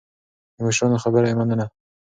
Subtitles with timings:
[0.55, 1.65] د مشرانو خبره يې منله.